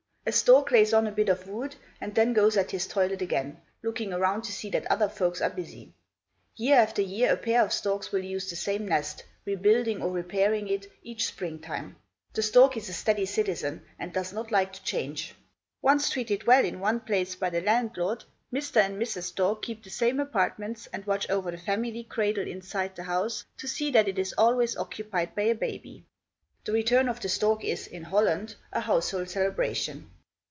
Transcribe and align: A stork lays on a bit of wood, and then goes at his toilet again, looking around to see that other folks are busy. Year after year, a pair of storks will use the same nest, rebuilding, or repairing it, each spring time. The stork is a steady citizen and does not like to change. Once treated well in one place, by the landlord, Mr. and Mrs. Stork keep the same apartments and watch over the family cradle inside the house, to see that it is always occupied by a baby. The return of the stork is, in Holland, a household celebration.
A 0.23 0.31
stork 0.31 0.69
lays 0.69 0.93
on 0.93 1.07
a 1.07 1.11
bit 1.11 1.29
of 1.29 1.47
wood, 1.47 1.75
and 1.99 2.13
then 2.13 2.31
goes 2.33 2.55
at 2.55 2.69
his 2.69 2.85
toilet 2.85 3.23
again, 3.23 3.59
looking 3.81 4.13
around 4.13 4.43
to 4.43 4.51
see 4.51 4.69
that 4.69 4.85
other 4.85 5.09
folks 5.09 5.41
are 5.41 5.49
busy. 5.49 5.93
Year 6.55 6.75
after 6.77 7.01
year, 7.01 7.33
a 7.33 7.37
pair 7.37 7.63
of 7.63 7.73
storks 7.73 8.11
will 8.11 8.23
use 8.23 8.47
the 8.47 8.55
same 8.55 8.87
nest, 8.87 9.25
rebuilding, 9.45 9.99
or 9.99 10.11
repairing 10.11 10.67
it, 10.67 10.85
each 11.01 11.25
spring 11.25 11.57
time. 11.57 11.95
The 12.33 12.43
stork 12.43 12.77
is 12.77 12.87
a 12.87 12.93
steady 12.93 13.25
citizen 13.25 13.83
and 13.97 14.13
does 14.13 14.31
not 14.31 14.51
like 14.51 14.73
to 14.73 14.83
change. 14.83 15.33
Once 15.81 16.11
treated 16.11 16.45
well 16.45 16.63
in 16.65 16.79
one 16.79 16.99
place, 16.99 17.33
by 17.33 17.49
the 17.49 17.61
landlord, 17.61 18.23
Mr. 18.53 18.77
and 18.79 19.01
Mrs. 19.01 19.23
Stork 19.23 19.63
keep 19.63 19.83
the 19.83 19.89
same 19.89 20.19
apartments 20.19 20.87
and 20.93 21.03
watch 21.07 21.27
over 21.31 21.49
the 21.49 21.57
family 21.57 22.03
cradle 22.03 22.47
inside 22.47 22.95
the 22.95 23.03
house, 23.05 23.43
to 23.57 23.67
see 23.67 23.89
that 23.89 24.07
it 24.07 24.19
is 24.19 24.35
always 24.37 24.77
occupied 24.77 25.33
by 25.33 25.41
a 25.41 25.55
baby. 25.55 26.05
The 26.63 26.73
return 26.73 27.09
of 27.09 27.19
the 27.19 27.27
stork 27.27 27.63
is, 27.63 27.87
in 27.87 28.03
Holland, 28.03 28.55
a 28.71 28.81
household 28.81 29.31
celebration. 29.31 30.11